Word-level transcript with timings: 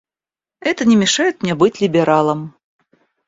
Это 0.61 0.83
не 0.85 0.95
мешает 0.95 1.43
мне 1.43 1.53
быть 1.53 1.79
либералом. 1.79 2.55